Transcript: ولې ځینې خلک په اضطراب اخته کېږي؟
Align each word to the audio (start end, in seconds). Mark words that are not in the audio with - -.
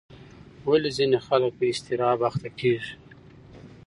ولې 0.69 0.89
ځینې 0.97 1.17
خلک 1.27 1.51
په 1.59 1.65
اضطراب 1.71 2.19
اخته 2.29 2.49
کېږي؟ 2.59 2.93